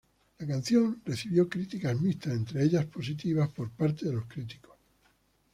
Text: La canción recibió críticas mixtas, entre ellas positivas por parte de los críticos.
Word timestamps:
La 0.39 0.47
canción 0.47 0.99
recibió 1.05 1.47
críticas 1.47 2.01
mixtas, 2.01 2.33
entre 2.33 2.63
ellas 2.63 2.87
positivas 2.87 3.49
por 3.49 3.69
parte 3.69 4.07
de 4.07 4.13
los 4.13 4.25
críticos. 4.25 4.75